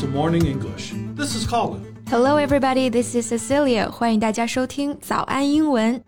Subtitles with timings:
[0.00, 0.94] to Morning English.
[1.14, 1.82] This is Colin.
[2.10, 2.88] Hello, everybody.
[2.88, 3.90] This is Cecilia.
[3.90, 6.02] 欢迎大家收听早安英文。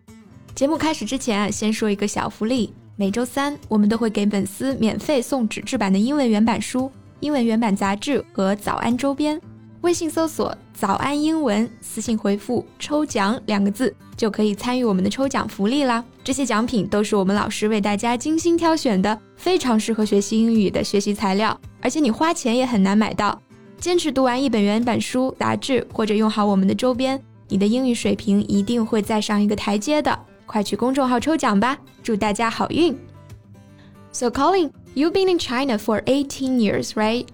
[0.55, 2.73] 节目开始之前啊，先说一个小福利。
[2.97, 9.39] 每周三，我们都会给粉丝免费送纸质版的英文原版书、英文原版杂志和早安周边。
[9.83, 16.03] 微信搜索“早安英文”，私信回复“抽奖”两个字，就可以参与我们的抽奖福利啦。
[16.25, 23.39] 这些奖品都是我们老师为大家精心挑选的，非常适合学习英语的学习材料，而且你花钱也很难买到。
[23.82, 30.18] 坚持读完一本原版书、杂志，或者用好我们的周边，你的英语水平一定会再上一个台阶的。
[30.46, 32.98] 快去公众号抽奖吧，祝大家好运！
[34.12, 37.26] So Colin, you've been in China for 18 years, right?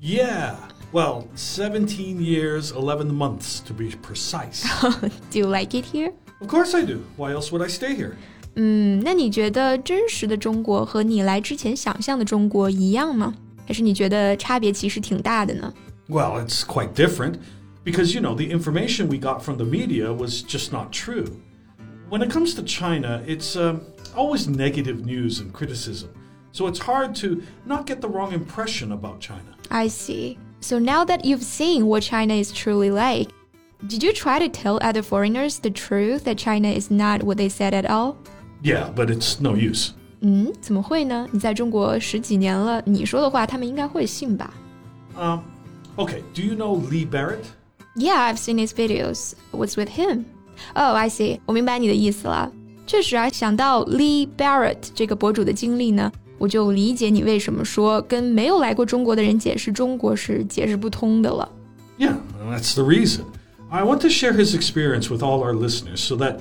[0.00, 0.54] Yeah,
[0.92, 4.64] well, 17 years, 11 months to be precise.
[5.30, 6.12] Do you like it here?
[6.40, 6.98] of course I do.
[7.16, 8.12] Why else would I stay here?
[8.56, 13.34] 嗯，那你觉得真实的中国和你来之前想象的中国一样吗？
[13.66, 15.72] 还是你觉得差别其实挺大的呢
[16.08, 17.38] ？Well, it's quite different
[17.84, 21.26] because, you know, the information we got from the media was just not true.
[22.08, 23.78] When it comes to China, it's uh,
[24.14, 26.10] always negative news and criticism.
[26.52, 29.56] So it's hard to not get the wrong impression about China.
[29.70, 30.38] I see.
[30.60, 33.30] So now that you've seen what China is truly like,
[33.86, 37.48] did you try to tell other foreigners the truth that China is not what they
[37.48, 38.16] said at all?
[38.62, 39.92] Yeah, but it's no use.
[40.20, 41.26] 嗯，怎么会呢？
[41.32, 44.54] 你在中国十几年了，你说的话他们应该会信吧
[45.16, 45.40] Um,
[45.96, 47.44] okay, do you know Lee Barrett?
[47.96, 49.34] ？Yeah, I've seen his videos.
[49.50, 50.24] What's with him?
[50.74, 51.40] Oh, I see.
[51.46, 52.50] 我明白你的意思了。
[52.86, 61.48] 确实啊，想到 Lee Barrett 这个博主的经历呢，我就理解你为什么说跟没有来过中国的人解释中国是解释不通的了。
[61.98, 62.16] Yeah,
[62.50, 63.24] that's the reason.
[63.70, 66.40] I want to share his experience with all our listeners so that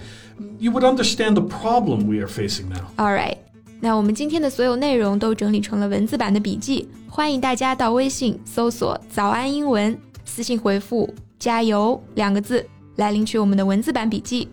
[0.59, 2.87] you would understand the problem we are facing now.
[2.97, 3.37] All right，
[3.79, 12.63] 那我们今天的所有内容都整理成了文字版的笔记，欢迎大家到微信搜索“早安英文”，私信回复“加油”两个字
[12.97, 14.47] 来领取我们的文字版笔记。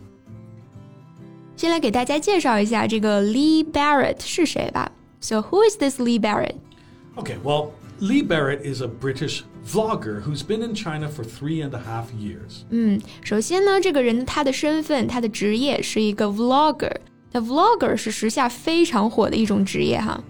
[1.56, 4.90] 先来给大家介绍一下这个 Lee Barrett 是谁吧。
[5.20, 6.54] So who is this Lee Barrett?
[7.16, 7.70] Okay, well,
[8.00, 12.06] Lee Barrett is a British vlogger who's been in China for three and a half
[12.16, 12.62] years.
[12.70, 16.94] 嗯，首先呢，这个人他的身份，他的职业是一个 vlogger。
[17.32, 20.22] 那 vlogger 是时下非常火的一种职业哈。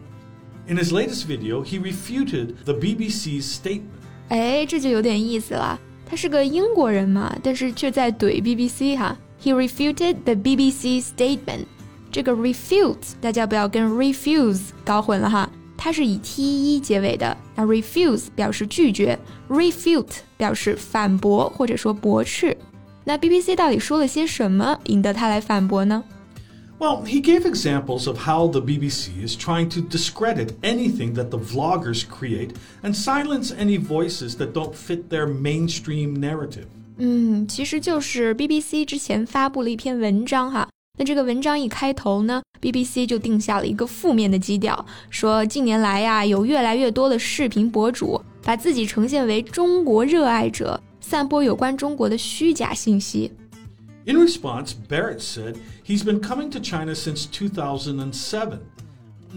[0.67, 3.83] In his latest video, he refuted the BBC's statement.
[4.29, 5.79] 哎，这就有点意思了。
[6.05, 9.17] 他是个英国人嘛，但是却在怼 BBC 哈。
[9.43, 11.67] He refuted the BBC statement。
[12.11, 17.37] 这个 refute 大家不要跟 refuse 搞混了哈，它是以 te 结尾的。
[17.55, 19.19] 那 refuse 表示拒绝，
[19.49, 22.57] refute 表示反驳或者说驳斥。
[23.05, 26.03] 那 BBC 到底说了些什么，引得他来反驳呢？
[26.83, 31.39] Well, he gave examples of how the BBC is trying to discredit anything that the
[31.39, 32.51] vloggers create
[32.85, 36.67] and silence any voices that don't fit their mainstream narrative.
[36.99, 40.69] 嗯，其实就是 BBC 之前发布了一篇文章哈。
[40.97, 53.31] 那这个文章一开头呢，BBC 就定下了一个负面的基调，说近年来呀，有越来越多的视频博主把自己呈现为中国热爱者，散播有关中国的虚假信息。
[54.07, 58.61] In response, Barrett said he's been coming to China since 2007.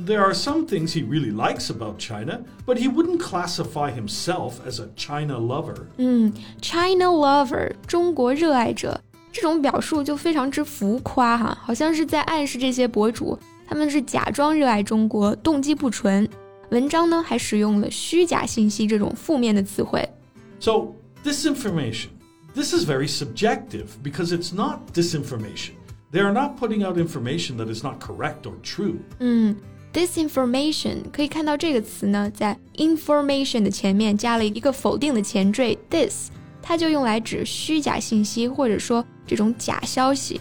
[0.06, 4.80] There are some things he really likes about China, but he wouldn't classify himself as
[4.80, 5.88] a China lover.
[5.97, 6.31] 嗯，
[6.62, 9.02] China lover 中国热爱者
[9.34, 13.38] 这种表述就非常之浮夸哈，好像是在暗示这些博主
[13.68, 16.28] 他们是假装热爱中国，动机不纯。
[16.69, 20.08] 文章呢还使用了虚假信息这种负面的词汇。
[20.62, 22.08] So, disinformation.
[22.56, 25.75] this is very subjective because it's not disinformation.
[26.11, 28.99] They are not putting out information that is not correct or true.
[29.21, 29.56] Mm,
[29.93, 31.11] disinformation.
[31.12, 36.28] 可以看到这个词呢，在 information 的前面加了一个否定的前缀 dis，
[36.62, 40.41] 它就用来指虚假信息或者说这种假消息。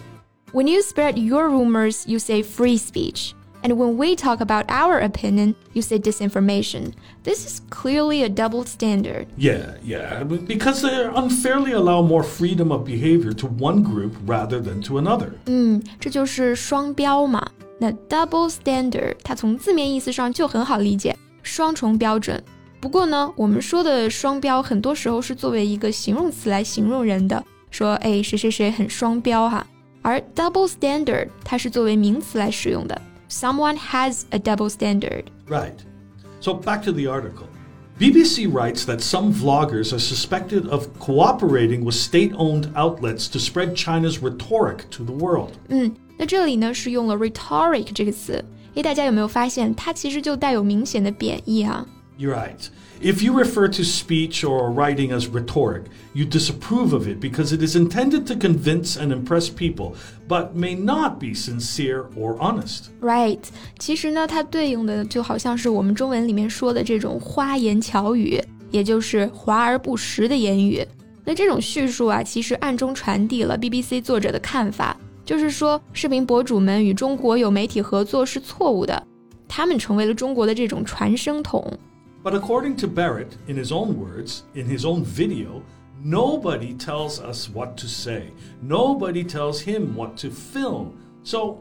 [0.52, 3.32] When you spread your rumors, you say free speech.
[3.65, 6.93] And when we talk about our opinion, you say disinformation.
[7.23, 9.27] This is clearly a double standard.
[9.37, 14.59] Yeah, yeah, but because they unfairly allow more freedom of behavior to one group rather
[14.59, 15.33] than to another.
[15.45, 17.47] 嗯，这就是双标嘛。
[17.77, 22.43] 那 double standard 它从字面意思上就很好理解，双重标准。
[22.79, 29.63] 不过呢，我们说的双标很多时候是作为一个形容词来形容人的，说哎谁谁谁很双标哈。
[30.01, 35.25] 而 double standard 它是作为名词来使用的 ，someone has a double standard。
[35.47, 35.75] Right.
[36.39, 37.47] So back to the article.
[37.99, 43.75] BBC writes that some vloggers are suspected of cooperating with state owned outlets to spread
[43.75, 45.51] China's rhetoric to the world.
[45.69, 48.43] 嗯，那这里呢是用了 rhetoric 这个词，
[48.73, 51.85] 诶，大家有没有发现它其实就带有明显的贬义啊？
[52.17, 52.67] You're right.
[53.01, 57.65] If you refer to speech or writing as rhetoric, you disapprove of it because it
[57.65, 59.95] is intended to convince and impress people,
[60.27, 62.91] but may not be sincere or honest.
[63.01, 63.39] Right，
[63.79, 68.39] 其实呢，它对应的就好像是我们中文里面说的这种花言巧语，
[68.69, 70.85] 也就是华而不实的言语。
[71.25, 74.95] 那这种叙述啊，其实暗中传递了 BBC 作者的看法，
[75.25, 79.07] 就是说视频博主们与中国有媒体合作是错误的，
[79.47, 81.65] 他们成为了中国的这种传声筒。
[82.25, 85.61] but according to Barrett, in his own words, in his own video,
[86.03, 88.31] nobody tells us what to say.
[88.61, 90.93] Nobody tells him what to film.
[91.23, 91.57] So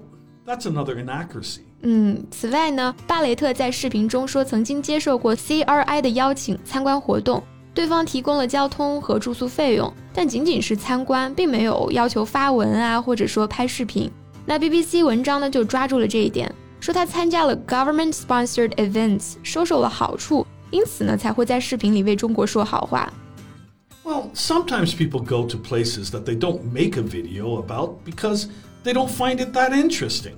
[0.46, 1.62] that's another inaccuracy.
[1.82, 7.42] 嗯，此外呢，巴雷特在视频中说曾经接受过 CRI 的邀请参观活动，
[7.72, 14.10] 对方提供了交通和住宿费用，但仅仅是参观，并没有要求发文啊，或者说拍视频。
[14.44, 20.46] 那 BBC 文章呢就抓住了这一点，说他参加了 government-sponsored events，收受了好处。
[20.70, 23.12] 因此呢，才会在视频里为中国说好话。
[24.04, 28.46] Well, sometimes people go to places that they don't make a video about because
[28.82, 30.34] they don't find it that interesting.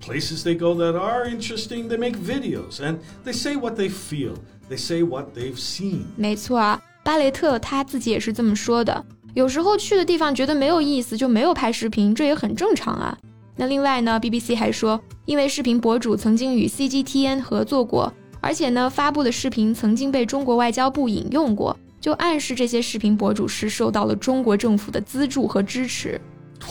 [0.00, 4.34] Places they go that are interesting, they make videos and they say what they feel.
[4.68, 6.04] They say what they've seen.
[6.16, 9.04] 没错啊，巴雷特他自己也是这么说的。
[9.34, 13.16] 有时候去的地方觉得没有意思，就没有拍视频，这也很正常啊。
[13.56, 18.12] 那另外呢，BBC 还说，因为视频博主曾经与 CGTN 合作过。
[18.40, 26.20] 而且呢，发布的视频曾经被中国外交部引用过，就暗示这些视频博主是受到了中国政府的资助和支持。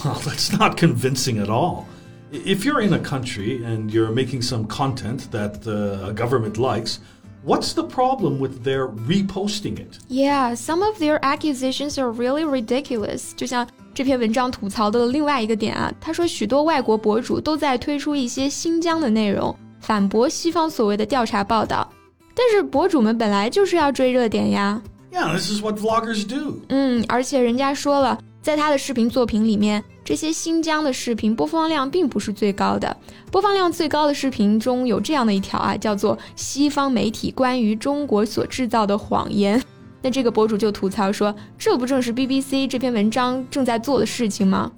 [0.03, 1.85] Well, that's not convincing at all.
[2.31, 6.97] If you're in a country and you're making some content that the government likes,
[7.45, 9.99] what's the problem with their reposting it?
[10.07, 13.33] Yeah, some of their accusations are really ridiculous.
[13.35, 19.53] 就像这篇文章吐槽的另外一个点啊，他说许多外国博主都在推出一些新疆的内容。
[19.86, 21.88] 反驳西方所谓的调查报道，
[22.34, 24.82] 但是博主们本来就是要追热点呀。
[25.12, 26.58] Yeah, this is what vloggers do.
[26.70, 32.96] 嗯，而且人家说了，在他的视频作品里面，这些新疆的视频播放量并不是最高的。
[33.30, 39.62] 播放量最高的视频中有这样的一条啊，叫做“西方媒体关于中国所制造的谎言”。
[40.02, 44.72] 那这个博主就吐槽说，这不正是 BBC 这篇文章正在做的事情吗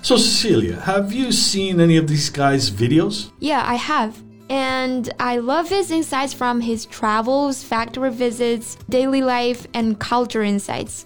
[0.00, 3.24] ？So Cecilia, have you seen any of these guys' videos?
[3.40, 4.12] Yeah, I have.
[4.49, 11.05] And I love his insights from his travels, factory visits, daily life, and culture insights.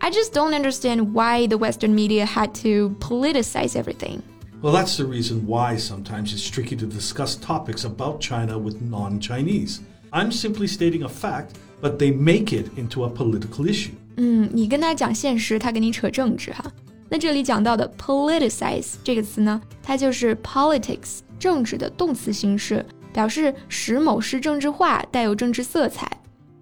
[0.00, 4.22] I just don't understand why the Western media had to politicize everything.
[4.62, 9.20] Well, that's the reason why sometimes it's tricky to discuss topics about China with non
[9.20, 9.80] Chinese.
[10.12, 13.92] I'm simply stating a fact, but they make it into a political issue.
[14.16, 16.64] 嗯，你跟他讲现实，他跟你扯政治哈。
[17.08, 26.10] 那这里讲到的 politicize 这个词呢，它就是 politics 政治的动词形式，表示使某事政治化，带有政治色彩。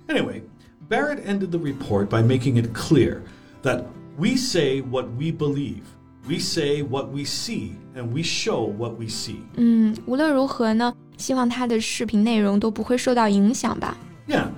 [0.08, 0.43] Anyway,
[0.88, 3.22] Barrett ended the report by making it clear
[3.62, 3.84] that
[4.16, 5.82] we say what we believe,
[6.28, 9.38] we say what we see, and we show what we see.
[9.56, 13.96] 嗯，无论如何呢，希望他的视频内容都不会受到影响吧。
[14.28, 14.48] Yeah.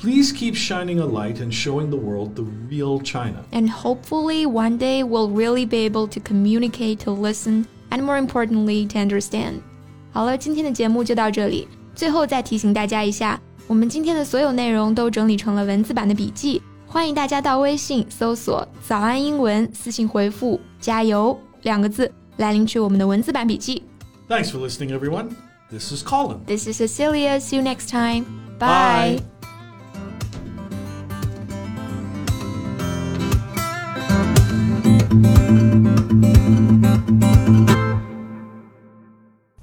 [0.00, 3.42] Please keep shining a light and showing the world the real China.
[3.50, 8.86] And hopefully, one day we'll really be able to communicate, to listen, and more importantly,
[8.86, 9.60] to understand.
[10.12, 11.68] 好了，今天的节目就到这里。
[11.94, 23.82] 最后再提醒大家一下，我们今天的所有内容都整理成了文字版的笔记，欢迎大家到微信搜索“早安英文”，私信回复“加油”两个字来领取我们的文字版笔记。
[24.28, 25.30] Thanks for listening, everyone.
[25.70, 26.44] This is Colin.
[26.46, 27.40] This is Cecilia.
[27.40, 28.24] See you next time.
[28.58, 29.18] Bye.
[29.18, 29.31] Bye.